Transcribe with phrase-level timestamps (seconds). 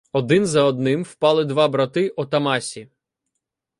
[0.11, 2.89] Один за одним впали два брати Отамасі.